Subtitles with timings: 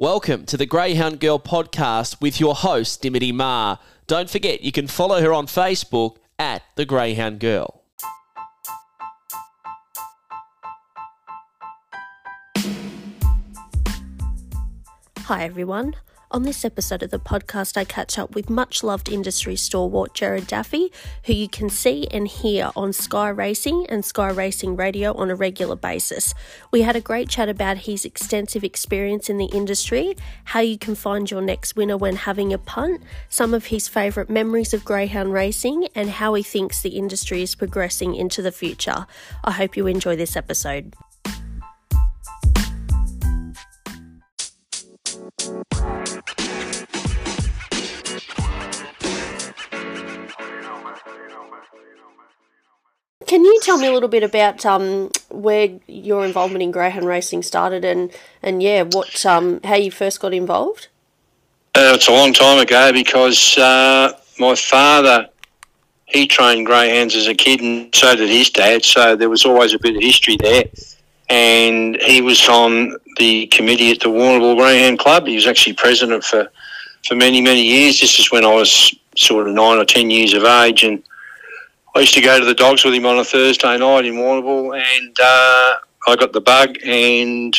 [0.00, 3.76] Welcome to the Greyhound Girl podcast with your host, Dimity Ma.
[4.06, 7.82] Don't forget, you can follow her on Facebook at The Greyhound Girl.
[15.18, 15.96] Hi, everyone.
[16.32, 20.46] On this episode of the podcast, I catch up with much loved industry stalwart Gerard
[20.46, 20.92] Daffy,
[21.24, 25.34] who you can see and hear on Sky Racing and Sky Racing Radio on a
[25.34, 26.32] regular basis.
[26.70, 30.94] We had a great chat about his extensive experience in the industry, how you can
[30.94, 35.32] find your next winner when having a punt, some of his favourite memories of greyhound
[35.32, 39.04] racing, and how he thinks the industry is progressing into the future.
[39.42, 40.94] I hope you enjoy this episode.
[53.30, 57.44] Can you tell me a little bit about um, where your involvement in greyhound racing
[57.44, 58.10] started, and
[58.42, 60.88] and yeah, what um, how you first got involved?
[61.76, 65.28] Uh, it's a long time ago because uh, my father
[66.06, 68.84] he trained greyhounds as a kid, and so did his dad.
[68.84, 70.64] So there was always a bit of history there.
[71.28, 75.28] And he was on the committee at the Warrnambool Greyhound Club.
[75.28, 76.50] He was actually president for
[77.06, 78.00] for many many years.
[78.00, 81.00] This is when I was sort of nine or ten years of age, and
[81.94, 84.78] I used to go to the dogs with him on a Thursday night in Warrnambool,
[84.80, 85.74] and uh,
[86.06, 86.76] I got the bug.
[86.84, 87.54] And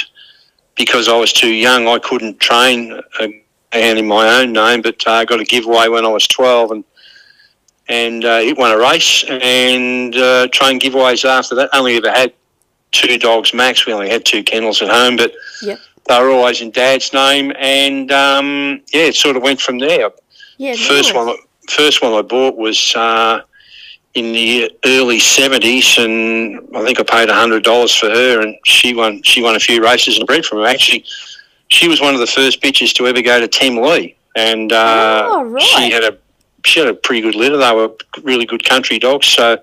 [0.75, 3.29] because I was too young, I couldn't train a
[3.73, 6.71] hand in my own name, but uh, I got a giveaway when I was twelve,
[6.71, 6.83] and
[7.89, 11.69] and uh, it won a race and uh, trained giveaways after that.
[11.73, 12.33] Only ever had
[12.91, 13.85] two dogs max.
[13.85, 15.79] We only had two kennels at home, but Yep.
[16.07, 20.09] they were always in Dad's name, and um, yeah, it sort of went from there.
[20.57, 20.75] Yeah.
[20.75, 21.13] First nice.
[21.13, 21.35] one,
[21.69, 23.41] first one I bought was uh,
[24.13, 28.93] in the early seventies, and I think I paid hundred dollars for her, and she
[28.93, 29.21] won.
[29.23, 30.65] She won a few races and bred from her.
[30.65, 31.05] Actually,
[31.69, 35.43] she was one of the first bitches to ever go to Temlee, and uh, Oh,
[35.43, 35.61] right.
[35.63, 36.17] she had a
[36.65, 37.57] she had a pretty good litter.
[37.57, 37.91] They were
[38.23, 39.57] really good country dogs, so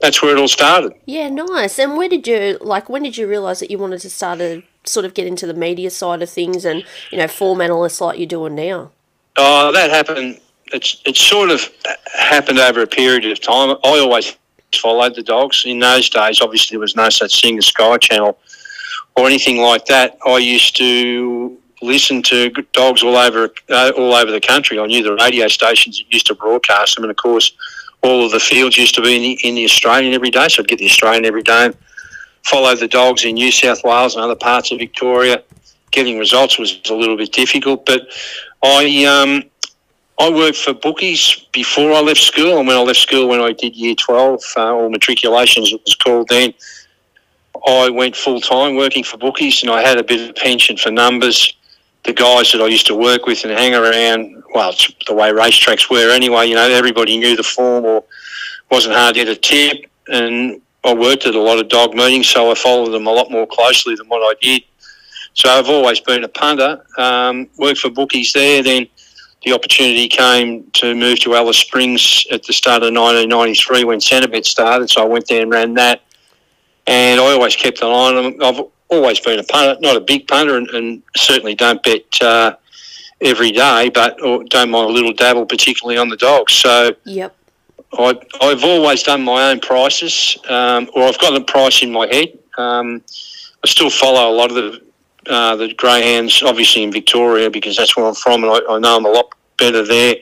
[0.00, 0.92] that's where it all started.
[1.06, 1.78] Yeah, nice.
[1.78, 2.88] And where did you like?
[2.88, 5.54] When did you realise that you wanted to start to sort of get into the
[5.54, 8.90] media side of things and you know form analysts like you're doing now?
[9.36, 10.40] Oh, that happened.
[10.74, 11.68] It's it sort of
[12.14, 13.70] happened over a period of time.
[13.70, 14.36] I always
[14.74, 15.62] followed the dogs.
[15.64, 18.38] In those days, obviously, there was no such thing as Sky Channel
[19.16, 20.18] or anything like that.
[20.26, 24.78] I used to listen to dogs all over uh, all over the country.
[24.78, 27.52] I knew the radio stations that used to broadcast them, and of course,
[28.02, 30.48] all of the fields used to be in the, in the Australian every day.
[30.48, 31.66] So I'd get the Australian every day.
[31.66, 31.76] And
[32.44, 35.42] follow the dogs in New South Wales and other parts of Victoria.
[35.90, 38.02] Getting results was a little bit difficult, but
[38.62, 39.44] I um,
[40.18, 43.52] I worked for bookies before I left school, and when I left school, when I
[43.52, 46.54] did year 12, uh, or matriculations, it was called then,
[47.66, 50.90] I went full time working for bookies, and I had a bit of pension for
[50.90, 51.52] numbers.
[52.04, 55.30] The guys that I used to work with and hang around, well, it's the way
[55.30, 58.04] racetracks were anyway, you know, everybody knew the form or
[58.70, 59.90] wasn't hard to get a tip.
[60.08, 63.30] And I worked at a lot of dog meetings, so I followed them a lot
[63.30, 64.62] more closely than what I did.
[65.32, 68.86] So I've always been a punter, um, worked for bookies there, then
[69.44, 74.44] the opportunity came to move to Alice Springs at the start of 1993 when Centrebet
[74.46, 74.88] started.
[74.90, 76.02] So I went there and ran that.
[76.86, 78.42] And I always kept an eye on them.
[78.42, 82.56] I've always been a punter, not a big punter, and, and certainly don't bet uh,
[83.20, 86.52] every day, but or don't mind a little dabble, particularly on the dogs.
[86.52, 87.36] So Yep.
[87.92, 92.06] I, I've always done my own prices, um, or I've got the price in my
[92.06, 92.38] head.
[92.58, 93.02] Um,
[93.62, 94.84] I still follow a lot of the
[95.28, 98.96] uh, the greyhounds, obviously in Victoria, because that's where I'm from, and I, I know
[98.96, 100.16] them a lot better there.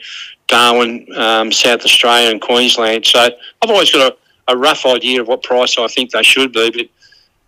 [0.48, 3.06] Darwin, um, South Australia, and Queensland.
[3.06, 4.12] So I've always got
[4.48, 6.70] a, a rough idea of what price I think they should be,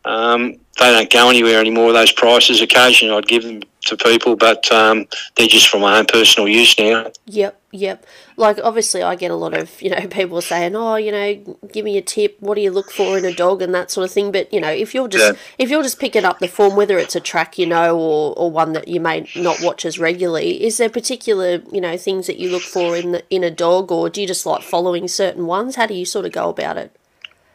[0.05, 1.93] but um, they don't go anywhere anymore.
[1.93, 6.07] Those prices, occasionally I'd give them to people, but um, they're just for my own
[6.07, 7.11] personal use now.
[7.27, 8.07] Yep, yep.
[8.37, 11.85] Like obviously, I get a lot of you know people saying, "Oh, you know, give
[11.85, 12.37] me a tip.
[12.41, 14.61] What do you look for in a dog and that sort of thing." But you
[14.61, 15.39] know, if you're just Yeah.
[15.59, 18.51] if you're just picking up the form, whether it's a track you know or, or
[18.51, 22.39] one that you may not watch as regularly, is there particular you know things that
[22.39, 25.47] you look for in the in a dog, or do you just like following certain
[25.47, 25.77] ones?
[25.77, 26.91] How do you sort of go about it?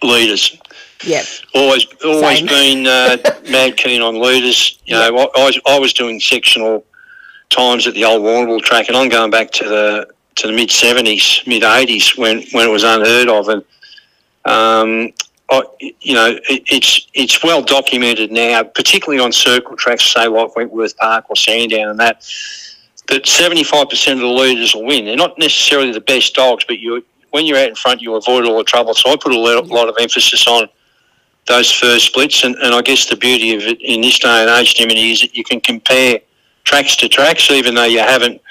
[0.01, 0.57] Leaders.
[1.03, 1.23] yeah
[1.53, 2.45] Always, always Same.
[2.47, 3.17] been uh,
[3.51, 4.79] mad keen on leaders.
[4.85, 6.85] You know, I, I, was, I was doing sectional
[7.49, 10.07] times at the old Warrnambool track, and I'm going back to the
[10.39, 13.63] to the mid seventies, mid eighties when when it was unheard of, and
[14.45, 15.13] um,
[15.49, 15.63] I,
[16.01, 20.95] you know, it, it's it's well documented now, particularly on circle tracks, say like Wentworth
[20.97, 22.25] Park or Sandown, and that
[23.09, 25.05] that seventy five percent of the leaders will win.
[25.05, 28.45] They're not necessarily the best dogs, but you when you're out in front, you avoid
[28.45, 28.93] all the trouble.
[28.93, 30.67] So I put a lot, of emphasis on
[31.47, 34.49] those first splits, and, and I guess the beauty of it in this day and
[34.49, 36.19] age, Jimmy, is that you can compare
[36.63, 38.41] tracks to tracks, even though you haven't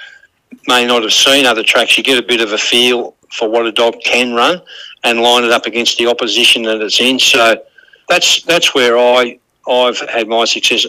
[0.69, 1.99] may not have seen other tracks.
[1.99, 4.61] You get a bit of a feel for what a dog can run
[5.03, 7.19] and line it up against the opposition that it's in.
[7.19, 7.61] So
[8.09, 9.39] that's that's where I
[9.69, 10.87] I've had my success.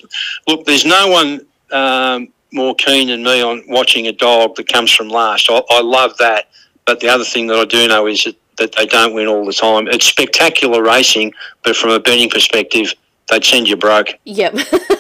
[0.47, 4.91] Look, there's no one um, more keen than me on watching a dog that comes
[4.91, 5.49] from last.
[5.49, 6.49] I, I love that.
[6.85, 9.45] But the other thing that I do know is that, that they don't win all
[9.45, 9.87] the time.
[9.87, 11.33] It's spectacular racing,
[11.63, 12.93] but from a betting perspective,
[13.29, 14.07] they'd send you broke.
[14.25, 14.55] Yep.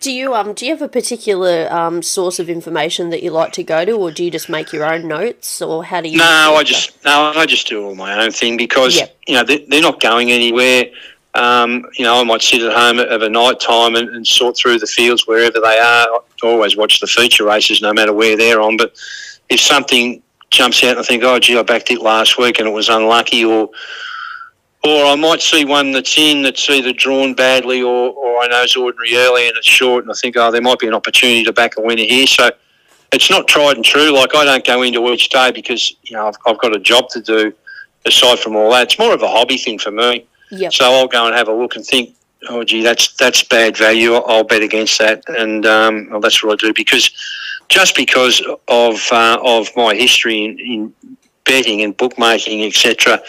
[0.00, 3.52] do you um do you have a particular um, source of information that you like
[3.52, 6.18] to go to, or do you just make your own notes, or how do you?
[6.18, 9.16] No, I just no, I just do all my own thing because Yep.
[9.26, 10.86] you know they, they're not going anywhere.
[11.34, 14.56] Um, you know, I might sit at home of a night time and, and sort
[14.56, 16.06] through the fields wherever they are.
[16.08, 18.78] I always watch the feature races, no matter where they're on.
[18.78, 18.94] But
[19.50, 22.66] if something jumps out and I think, oh, gee, I backed it last week and
[22.66, 23.68] it was unlucky, or
[24.86, 28.62] or I might see one that's in that's either drawn badly or, or I know
[28.62, 31.44] it's ordinary early and it's short, and I think, oh, there might be an opportunity
[31.44, 32.26] to back a winner here.
[32.26, 32.50] So
[33.12, 34.12] it's not tried and true.
[34.12, 37.08] Like I don't go into each day because you know I've, I've got a job
[37.10, 37.52] to do
[38.04, 38.84] aside from all that.
[38.84, 40.26] It's more of a hobby thing for me.
[40.50, 40.72] Yep.
[40.72, 42.14] So I'll go and have a look and think,
[42.48, 44.14] oh, gee, that's that's bad value.
[44.14, 47.10] I'll, bet against that, and um, well, that's what I do because
[47.68, 51.16] just because of uh, of my history in, in
[51.46, 53.22] betting and bookmaking, etc.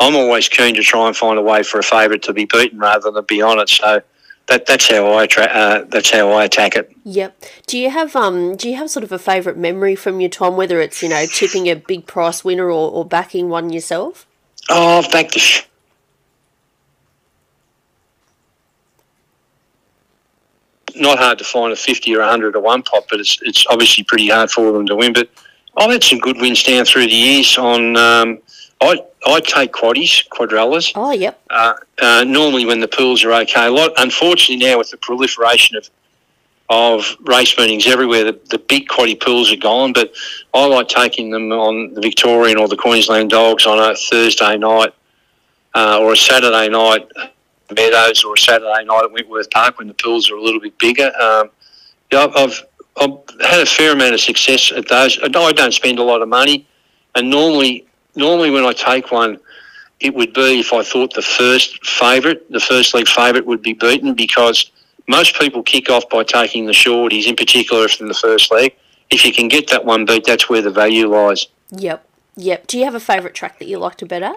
[0.00, 2.78] I'm always keen to try and find a way for a favourite to be beaten
[2.78, 3.68] rather than be on it.
[3.68, 4.00] So
[4.46, 6.90] that that's how I tra- uh, that's how I attack it.
[7.04, 7.42] Yep.
[7.66, 10.56] Do you have um do you have sort of a favourite memory from your time,
[10.56, 14.26] whether it's, you know, tipping a big price winner or, or backing one yourself?
[14.70, 15.40] Oh, I've backed the.
[15.40, 15.64] Sh-
[20.94, 23.66] Not hard to find a fifty or a hundred or one pot, but it's it's
[23.68, 25.12] obviously pretty hard for them to win.
[25.12, 25.28] But
[25.78, 27.56] I've had some good wins down through the years.
[27.56, 28.38] On um,
[28.80, 30.92] I I take quaddies, quadrellas.
[30.94, 31.40] Oh yep.
[31.50, 33.66] Uh, uh, normally when the pools are okay.
[33.66, 35.88] A lot, unfortunately, now with the proliferation of
[36.70, 39.92] of race meetings everywhere, the, the big quaddy pools are gone.
[39.92, 40.12] But
[40.52, 44.92] I like taking them on the Victorian or the Queensland Dogs on a Thursday night
[45.74, 47.08] uh, or a Saturday night
[47.74, 50.78] Meadows or a Saturday night at Wentworth Park when the pools are a little bit
[50.78, 51.10] bigger.
[51.20, 51.50] Um,
[52.10, 52.64] yeah, I've,
[53.00, 55.18] I've, had a fair amount of success at those.
[55.22, 56.66] I don't spend a lot of money,
[57.14, 57.86] and normally,
[58.16, 59.38] normally when I take one,
[60.00, 63.72] it would be if I thought the first favourite, the first league favourite, would be
[63.72, 64.70] beaten because
[65.06, 68.76] most people kick off by taking the shorties, in particular if in the first leg.
[69.10, 71.46] If you can get that one beat, that's where the value lies.
[71.70, 72.04] Yep.
[72.36, 72.66] Yep.
[72.66, 74.36] Do you have a favourite track that you like to bet at?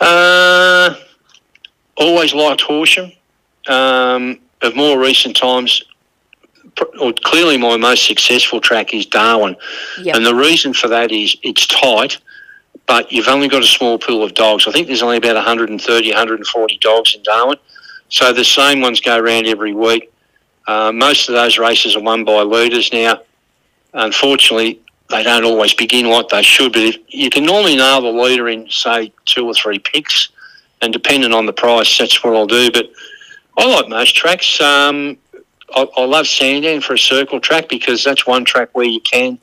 [0.00, 0.94] Uh,
[1.96, 3.12] always liked Horsham.
[3.68, 5.82] Um, of more recent times,
[6.76, 9.56] clearly my most successful track is Darwin.
[10.00, 10.16] Yep.
[10.16, 12.18] And the reason for that is it's tight,
[12.86, 14.66] but you've only got a small pool of dogs.
[14.66, 17.58] I think there's only about 130, 140 dogs in Darwin.
[18.08, 20.12] So the same ones go around every week.
[20.66, 23.20] Uh, most of those races are won by leaders now.
[23.94, 24.80] Unfortunately,
[25.10, 28.48] they don't always begin like they should, but if, you can normally nail the leader
[28.48, 30.30] in, say, two or three picks,
[30.80, 32.70] and depending on the price, that's what I'll do.
[32.70, 32.90] But
[33.58, 34.60] I like most tracks.
[34.60, 35.18] Um,
[35.74, 39.38] I, I love Sandown for a circle track because that's one track where you can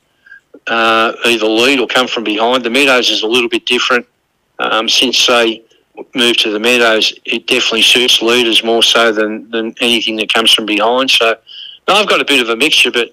[0.68, 2.64] uh, either lead or come from behind.
[2.64, 4.06] The Meadows is a little bit different.
[4.60, 5.64] Um, since they
[6.16, 10.54] moved to the Meadows, it definitely suits leaders more so than, than anything that comes
[10.54, 11.12] from behind.
[11.12, 11.36] So
[11.88, 13.10] no, I've got a bit of a mixture, but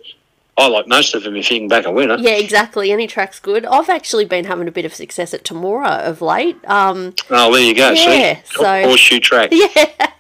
[0.59, 2.17] I like most of them if you can back a winner.
[2.19, 2.91] Yeah, exactly.
[2.91, 3.67] Any track's good.
[3.67, 6.57] I've actually been having a bit of success at Temora of late.
[6.67, 7.91] Um, Oh, there you go.
[7.93, 9.51] Yeah, See, so- horseshoe track.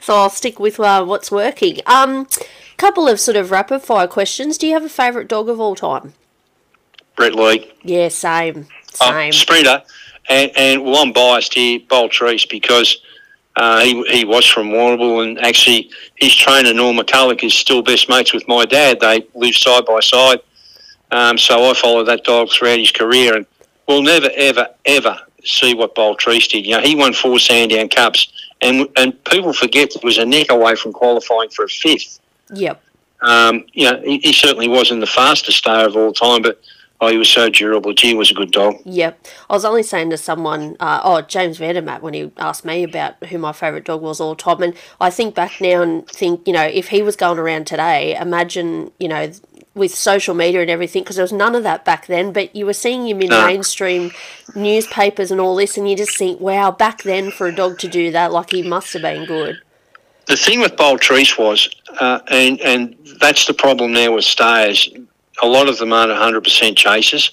[0.00, 1.78] so I'll stick with uh, what's working.
[1.86, 2.26] Um,
[2.76, 4.58] couple of sort of rapid fire questions.
[4.58, 6.14] Do you have a favourite dog of all time?
[7.16, 7.72] Brett Lee.
[7.82, 8.66] Yeah, same.
[9.00, 9.32] Oh, Same.
[9.32, 9.82] sprinter.
[10.28, 12.98] And, and well, I'm biased here, Bold Trease, because
[13.56, 18.08] uh, he, he was from Warrnambool and actually his trainer, Norm McCulloch, is still best
[18.08, 19.00] mates with my dad.
[19.00, 20.40] They live side by side.
[21.10, 23.46] Um, so I followed that dog throughout his career and
[23.86, 26.66] we'll never, ever, ever see what Bold Trease did.
[26.66, 28.32] You know, he won four Sandown Cups
[28.64, 32.20] and, and people forget that it was a neck away from qualifying for a fifth.
[32.52, 32.82] Yep.
[33.20, 36.60] Um, you know, he, he certainly wasn't the fastest star of all time, but
[37.00, 37.92] oh, he was so durable.
[37.92, 38.76] Gee, was a good dog.
[38.84, 39.26] Yep.
[39.48, 43.22] I was only saying to someone, uh, oh, James Vandermatt, when he asked me about
[43.26, 44.62] who my favourite dog was all time.
[44.62, 48.16] And I think back now and think, you know, if he was going around today,
[48.16, 49.30] imagine, you know,
[49.74, 52.64] with social media and everything, because there was none of that back then, but you
[52.64, 53.46] were seeing him in No.
[53.46, 54.12] mainstream
[54.54, 57.88] newspapers and all this, and you just think, wow, back then for a dog to
[57.88, 59.58] do that, like he must have been good.
[60.26, 61.68] The thing with Bold Trease was,
[62.00, 64.88] uh, and and that's the problem now with stayers.
[65.42, 67.32] A lot of them aren't 100% chasers,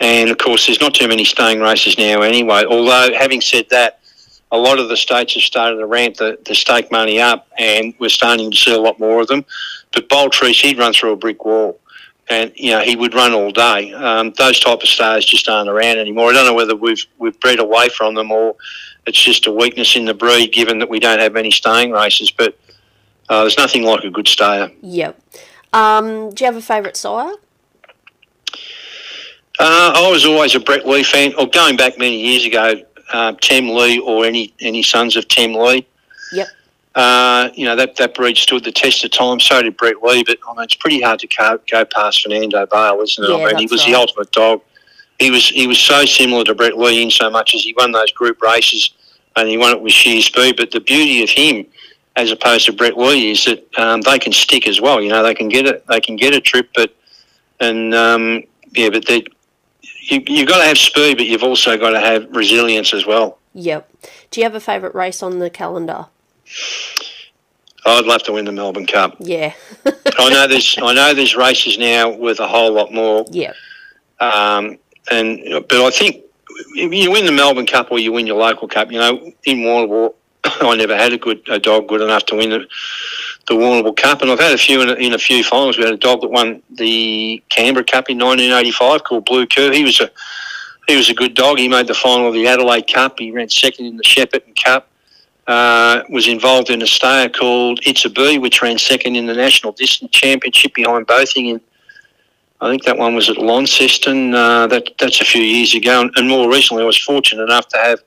[0.00, 2.64] and of course, there's not too many staying races now anyway.
[2.64, 3.98] Although, having said that,
[4.52, 7.92] a lot of the states have started to ramp the, the stake money up, and
[7.98, 9.44] we're starting to see a lot more of them.
[9.96, 11.80] But Bold Trease, he'd run through a brick wall.
[12.28, 13.92] And you know he would run all day.
[13.92, 16.30] Um, those type of stars just aren't around anymore.
[16.30, 18.56] I don't know whether we've we've bred away from them or
[19.06, 22.32] it's just a weakness in the breed, given that we don't have many staying races.
[22.32, 22.58] But
[23.28, 24.70] uh, there's nothing like a good stayer.
[24.82, 25.18] Yep.
[25.72, 27.32] Um, do you have a favourite sire?
[29.58, 33.32] Uh, I was always a Brett Lee fan, or going back many years ago, uh,
[33.34, 35.86] Temlee or any any sons of Temlee.
[36.32, 36.48] Yep.
[36.96, 39.38] Uh, you know that that breed stood the test of time.
[39.38, 42.64] So did Brett Lee, but I mean it's pretty hard to go, go past Fernando
[42.64, 43.28] Bale, isn't it?
[43.28, 43.92] Yeah, I mean he was right.
[43.92, 44.62] the ultimate dog.
[45.18, 47.92] He was he was so similar to Brett Lee in so much as he won
[47.92, 48.92] those group races
[49.36, 50.56] and he won it with sheer speed.
[50.56, 51.66] But the beauty of him,
[52.16, 55.02] as opposed to Brett Lee, is that um, they can stick as well.
[55.02, 56.96] You know they can get it they can get a trip, but
[57.60, 59.24] and um, yeah, but they.
[60.08, 63.38] You, you've got to have speed, but you've also got to have resilience as well.
[63.54, 63.90] Yep.
[64.30, 66.06] Do you have a favourite race on the calendar?
[67.86, 69.16] I'd love to win the Melbourne Cup.
[69.20, 69.54] Yeah.
[70.18, 73.54] I know there's I know there's races now with a whole lot more, yep.
[74.18, 74.78] um,
[75.10, 76.24] and but I think
[76.74, 79.58] if you win the Melbourne Cup or you win your local cup, you know in
[79.58, 82.66] Warrnambool, I never had a good a dog good enough to win the
[83.46, 85.78] the Warrnambool Cup, and I've had a few in a, in a few finals.
[85.78, 89.72] We had a dog that won the Canberra Cup in 1985 called Blue Cur.
[89.72, 90.10] He was a
[90.88, 91.58] he was a good dog.
[91.58, 93.18] He made the final of the Adelaide Cup.
[93.18, 94.88] He ran second in the Shepparton Cup.
[95.46, 99.34] Uh, was involved in a stayer called It's a Bee, which ran second in the
[99.34, 101.46] National Distance Championship behind Bothing.
[101.46, 101.60] In,
[102.60, 104.34] I think that one was at Launceston.
[104.34, 106.00] Uh, that that's a few years ago.
[106.00, 108.00] And, and more recently, I was fortunate enough to have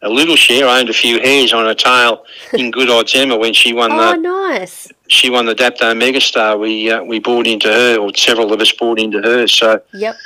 [0.00, 0.66] a little share.
[0.66, 3.92] I owned a few hairs on her tail in Good Odds Emma when she won
[3.92, 4.88] Oh, the nice.
[5.08, 6.58] she won the Dapto Megastar.
[6.58, 9.46] We uh, we bought into her, or several of us bought into her.
[9.46, 10.16] So Yep.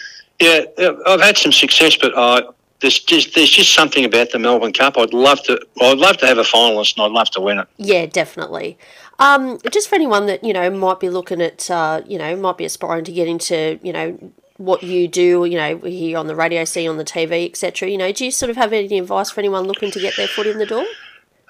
[0.40, 0.60] yeah,
[1.08, 2.52] I've had some success, but uh,
[2.84, 4.98] there's just there's just something about the Melbourne Cup.
[4.98, 7.68] I'd love to I'd love to have a finalist, and I'd love to win it.
[7.78, 8.76] Yeah, definitely.
[9.18, 12.58] Um, just for anyone that you know might be looking at, uh, you know, might
[12.58, 14.18] be aspiring to get into, you know,
[14.58, 17.88] what you do, you know, hear on the radio, see on the TV, etc.
[17.88, 20.28] You know, do you sort of have any advice for anyone looking to get their
[20.28, 20.84] foot in the door?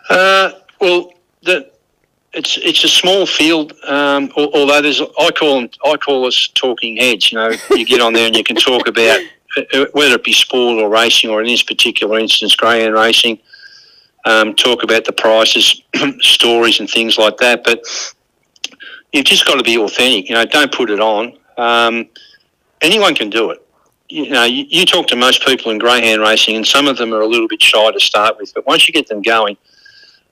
[0.09, 1.69] Uh, well, the,
[2.33, 3.73] it's it's a small field.
[3.89, 7.33] Um, although there's, I call them, I call us talking heads.
[7.33, 9.21] You know, you get on there and you can talk about
[9.93, 13.39] whether it be sport or racing, or in this particular instance, greyhound racing.
[14.27, 15.83] Um, talk about the prices,
[16.21, 17.63] stories, and things like that.
[17.63, 17.85] But
[19.13, 20.29] you've just got to be authentic.
[20.29, 21.37] You know, don't put it on.
[21.57, 22.09] Um,
[22.81, 23.61] anyone can do it.
[24.09, 27.13] You know, you, you talk to most people in greyhound racing, and some of them
[27.13, 28.53] are a little bit shy to start with.
[28.55, 29.57] But once you get them going,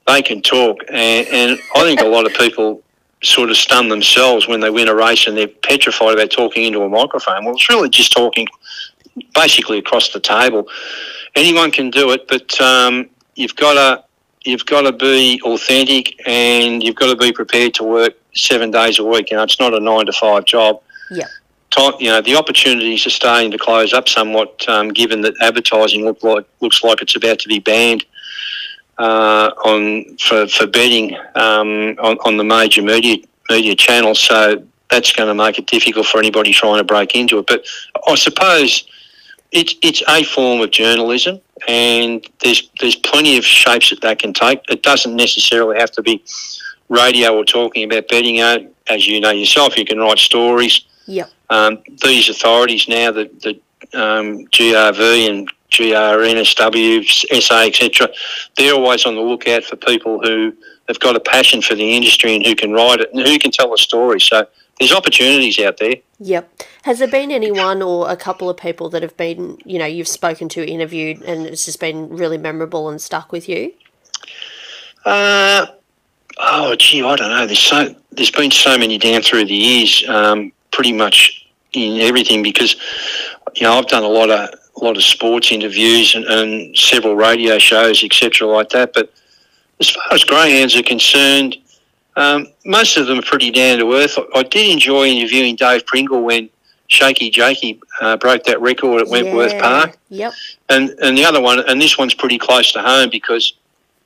[0.07, 0.79] they can talk.
[0.89, 2.83] And, and I think a lot of people
[3.23, 6.83] sort of stun themselves when they win a race and they're petrified about talking into
[6.83, 7.45] a microphone.
[7.45, 8.47] Well, it's really just talking
[9.35, 10.69] basically across the table.
[11.35, 14.05] Anyone can do it, but um, you've got to
[14.45, 18.99] you've got to be authentic and you've got to be prepared to work seven days
[18.99, 19.31] a week.
[19.31, 21.27] You know, it's not a nine to five job Yeah.
[21.71, 26.05] time, you know, the opportunities are starting to close up somewhat, um, given that advertising
[26.05, 28.05] look like looks like it's about to be banned
[28.99, 34.19] uh, on for for betting um, on, on the major media media channels.
[34.21, 37.47] So that's going to make it difficult for anybody trying to break into it.
[37.47, 37.65] But
[38.07, 38.85] I suppose
[39.53, 44.33] it's it's a form of journalism, and there's there's plenty of shapes that that can
[44.33, 44.61] take.
[44.69, 46.25] It doesn't necessarily have to be
[46.89, 48.41] radio or talking about betting.
[48.41, 51.31] Uh, As you know yourself, you can write stories Yep.
[51.51, 53.61] um, these authorities now, the, the
[53.99, 58.09] um, GRV and GRNSW, SA, etc.,
[58.57, 60.55] they're always on the lookout for people who
[60.89, 63.51] have got a passion for the industry and who can write it and who can
[63.51, 64.21] tell a story.
[64.21, 64.47] So
[64.83, 65.95] there's opportunities out there.
[66.19, 66.63] Yep.
[66.83, 70.09] Has there been anyone or a couple of people that have been, you know, you've
[70.09, 73.73] spoken to, interviewed, and it's just been really memorable and stuck with you?
[75.05, 75.67] Uh,
[76.39, 77.47] oh, gee, I don't know.
[77.47, 82.43] There's so there's been so many down through the years, um, pretty much in everything
[82.43, 82.77] because
[83.55, 87.15] you know I've done a lot of a lot of sports interviews and, and several
[87.15, 88.93] radio shows, etc., like that.
[88.95, 89.13] But
[89.81, 91.57] as far as greyhounds are concerned,
[92.17, 94.19] um, most of them are pretty down to earth.
[94.19, 96.49] I, I did enjoy interviewing Dave Pringle when
[96.89, 99.61] Shaky Jakey uh, broke that record at Wentworth Yeah.
[99.61, 99.99] Park.
[100.11, 100.33] Yep.
[100.69, 103.55] And and the other one, and this one's pretty close to home because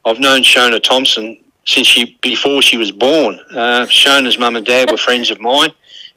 [0.05, 1.37] I've known Shona Thompson
[1.67, 3.41] since she before she was born.
[3.51, 5.71] Uh, Shona's mum and dad were friends of mine,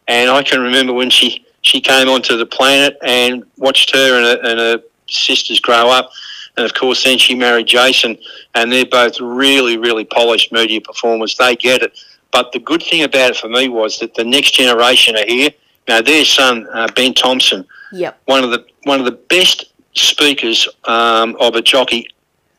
[0.07, 4.25] and I can remember when she she came onto the planet and watched her and
[4.25, 6.11] her, and her sisters grow up.
[6.59, 8.17] And of course, then she married Jason,
[8.53, 11.37] and they're both really, really polished media performers.
[11.37, 11.97] They get it.
[12.31, 15.51] But the good thing about it for me was that the next generation are here.
[15.87, 18.19] Now, their son, uh, Ben Thompson, Yep.
[18.25, 22.09] one of the one of the best speakers um, of a jockey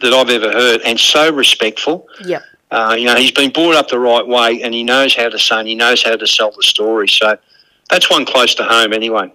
[0.01, 2.09] that I've ever heard, and so respectful.
[2.25, 2.43] Yep.
[2.71, 5.39] Uh, you know, he's been brought up the right way, and he knows how to
[5.39, 7.07] say, and he knows how to sell the story.
[7.07, 7.37] So
[7.91, 9.31] that's one close to home, anyway.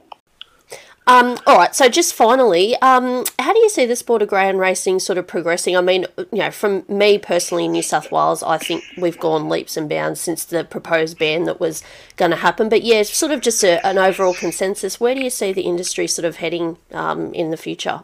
[1.08, 4.60] Um, all right, so just finally, um, how do you see the sport of greyhound
[4.60, 5.78] racing sort of progressing?
[5.78, 9.48] I mean, you know, from me personally in New South Wales, I think we've gone
[9.48, 11.84] leaps and bounds since the proposed ban that was
[12.16, 12.70] going to happen.
[12.70, 15.00] But yeah, sort of just a, an overall consensus.
[15.00, 18.02] Where do you see the industry sort of heading um, in the future?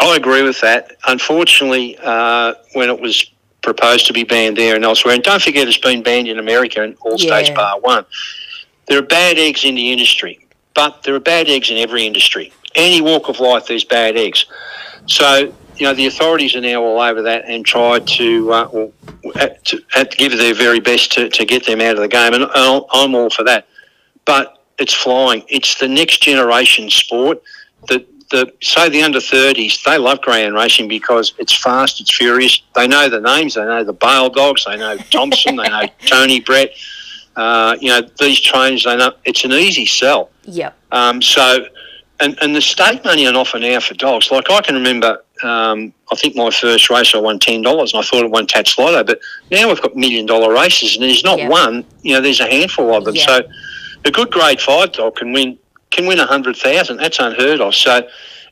[0.00, 0.96] I agree with that.
[1.06, 3.30] Unfortunately, uh, when it was
[3.60, 6.82] proposed to be banned there and elsewhere, and don't forget it's been banned in America
[6.82, 7.36] in all Yeah.
[7.36, 8.04] states bar one,
[8.88, 10.44] there are bad eggs in the industry,
[10.74, 12.52] but there are bad eggs in every industry.
[12.74, 14.46] Any walk of life, there's bad eggs.
[15.06, 18.92] So, you know, the authorities are now all over that and try to, uh, well,
[19.64, 22.44] to, to give their very best to, to get them out of the game, and
[22.54, 23.66] I'm all for that.
[24.24, 25.44] But it's flying.
[25.48, 27.42] It's the next generation sport.
[27.88, 32.62] The, the say the under 30s, they love greyhound racing because it's fast, it's furious.
[32.74, 33.54] They know the names.
[33.54, 34.64] They know the Bale dogs.
[34.64, 35.56] They know Thompson.
[35.56, 36.70] they know Tony Brett.
[37.36, 38.84] Uh, you know these trains.
[38.84, 40.30] They know it's an easy sell.
[40.44, 40.76] Yep.
[40.92, 41.64] Um, so,
[42.20, 44.30] and, and the stake money on offer now for dogs.
[44.30, 48.00] Like I can remember, um, I think my first race I won ten dollars, and
[48.02, 49.06] I thought it won Tattslotto.
[49.06, 49.20] But
[49.50, 51.48] now we've got million dollar races, and there's not Yeah.
[51.48, 51.84] one.
[52.02, 53.14] You know, there's a handful of them.
[53.14, 53.24] Yeah.
[53.26, 53.40] So,
[54.04, 55.58] a good grade five dog can win
[55.90, 56.98] can win a hundred thousand.
[56.98, 57.74] That's unheard of.
[57.74, 58.06] So,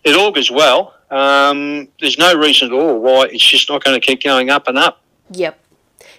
[0.05, 0.95] it augurs well.
[1.11, 4.69] Um, there's no reason at all why it's just not going to keep going up
[4.69, 5.03] and up.
[5.33, 5.59] Yep.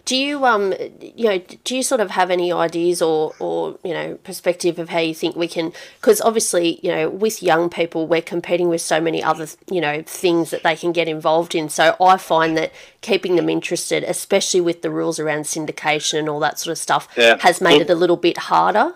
[0.06, 3.94] Do you um you know do you sort of have any ideas or or you
[3.94, 8.08] know perspective of how you think we can because obviously you know with young people
[8.08, 11.70] we're competing with so many other you know things that they can get involved in
[11.70, 16.40] so I find that keeping them interested especially with the rules around syndication and all
[16.40, 17.38] that sort of stuff Yeah.
[17.42, 18.94] has made it a little bit harder.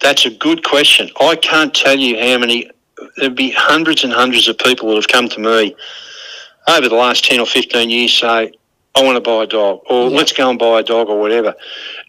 [0.00, 1.10] That's a good question.
[1.20, 2.70] I can't tell you how many.
[3.16, 5.74] There'd be hundreds and hundreds of people that have come to me
[6.68, 8.52] over the last ten or fifteen years say,
[8.96, 10.16] "I want to buy a dog," or Yeah.
[10.16, 11.54] "Let's go and buy a dog," or whatever.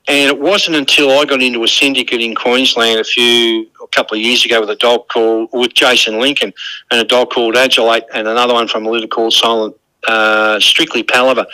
[0.07, 4.15] And it wasn't until I got into a syndicate in Queensland a few, a couple
[4.15, 6.53] of years ago with a dog called with Jason Lincoln
[6.91, 9.75] and a dog called Agilate and another one from a litter called Silent
[10.07, 11.45] uh, Strictly Palaver.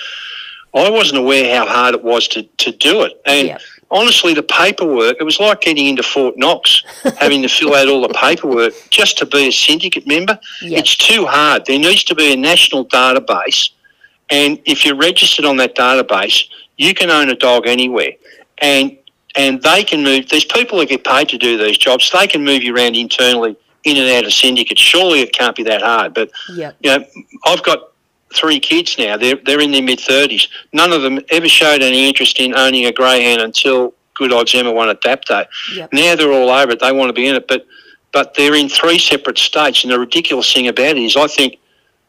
[0.75, 3.13] I wasn't aware how hard it was to, to do it.
[3.25, 3.61] And Yep.
[3.91, 6.83] honestly, the paperwork, it was like getting into Fort Knox,
[7.17, 10.39] having to fill out all the paperwork just to be a syndicate member.
[10.61, 10.79] Yep.
[10.79, 11.65] It's too hard.
[11.67, 13.69] There needs to be a national database.
[14.29, 16.45] And if you're registered on that database,
[16.77, 18.11] you can own a dog anywhere.
[18.59, 18.97] And
[19.35, 22.11] and they can move, there's people that get paid to do these jobs.
[22.11, 24.79] They can move you around internally in and out of syndicates.
[24.79, 26.13] Surely it can't be that hard.
[26.13, 26.75] But Yep.
[26.81, 27.05] you know,
[27.45, 27.89] I've got
[28.35, 29.17] three kids now.
[29.17, 30.47] They're they're in their mid thirties.
[30.71, 34.71] None of them ever showed any interest in owning a greyhound until Good Odds Emma
[34.71, 35.45] won at that day.
[35.75, 35.93] Yep.
[35.93, 36.79] Now they're all over it.
[36.79, 37.65] They want to be in it, but
[38.11, 39.83] but they're in three separate states.
[39.83, 41.57] And the ridiculous thing about it is, I think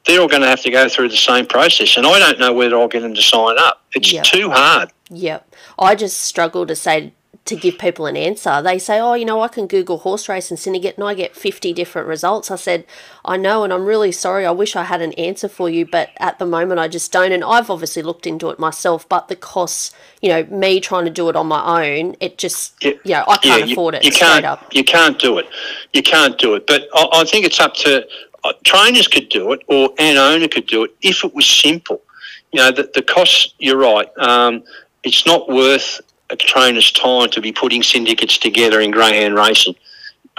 [0.06, 1.96] they're all going to have to go through the same process.
[1.96, 3.82] And I don't know whether I'll get them to sign up.
[3.94, 4.24] It's Yep.
[4.24, 4.90] too hard.
[5.10, 5.54] Yep.
[5.78, 7.12] I just struggle to say
[7.46, 8.62] to give people an answer.
[8.62, 11.36] They say, "Oh, you know, I can Google horse race and syndicate, and I get
[11.36, 12.86] fifty different results." I said,
[13.22, 14.46] "I know, and I'm really sorry.
[14.46, 17.32] I wish I had an answer for you, but at the moment, I just don't."
[17.32, 19.90] And I've obviously looked into it myself, but the costs,
[20.22, 22.92] you know, me trying to do it on my own, it just, Yeah.
[23.04, 24.44] you know, I can't you- afford it You can't.
[24.46, 24.64] up.
[24.72, 25.46] You can't do it.
[25.92, 26.66] You can't do it.
[26.66, 28.06] But I, I think it's up to
[28.64, 32.02] trainers could do it, or an owner could do it if it was simple.
[32.52, 33.54] You know, the, the costs.
[33.58, 34.08] You're right.
[34.18, 34.64] Um,
[35.02, 39.74] it's not worth a trainer's time to be putting syndicates together in greyhound racing.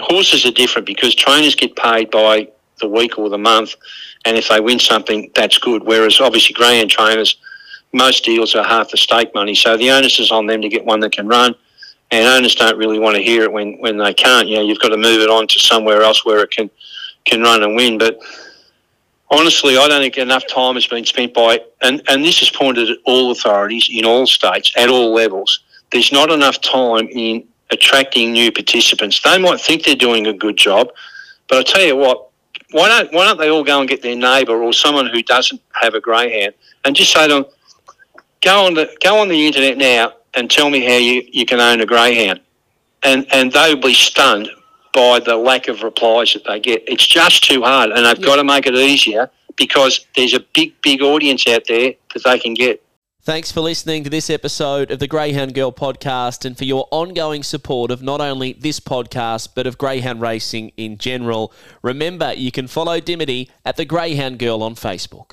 [0.00, 2.48] Horses are different because trainers get paid by
[2.80, 3.74] the week or the month,
[4.24, 5.82] and if they win something, that's good.
[5.82, 7.36] Whereas obviously greyhound trainers,
[7.92, 10.84] most deals are half the stake money, so the onus is on them to get
[10.84, 11.54] one that can run
[12.10, 14.48] and owners don't really want to hear it when, when they can't.
[14.48, 16.70] You know, you've got to move it on to somewhere else where it can
[17.26, 17.98] can run and win.
[17.98, 18.18] But
[19.30, 22.90] honestly, I don't think enough time has been spent by, and, and this is pointed
[22.90, 25.60] at all authorities in all states at all levels.
[25.92, 29.20] There's not enough time in attracting new participants.
[29.22, 30.90] They might think they're doing a good job,
[31.48, 32.28] but I tell you what,
[32.72, 35.60] why don't why don't they all go and get their neighbour or someone who doesn't
[35.72, 37.44] have a greyhound and just say to them,
[38.42, 41.60] go on the go on the internet now and tell me how you, you can
[41.60, 42.40] own a greyhound,
[43.02, 44.48] and and they'll be stunned
[44.96, 46.82] by the lack of replies that they get.
[46.88, 48.24] It's just too hard, and they've Yeah.
[48.26, 52.38] got to make it easier because there's a big big audience out there that they
[52.38, 52.82] can get.
[53.22, 57.42] Thanks for listening to this episode of the Greyhound Girl podcast and for your ongoing
[57.42, 61.52] support of not only this podcast but of greyhound racing in general.
[61.82, 65.32] Remember, you can follow Dimity at the Greyhound Girl on Facebook.